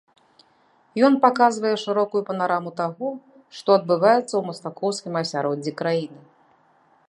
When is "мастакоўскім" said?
4.51-5.13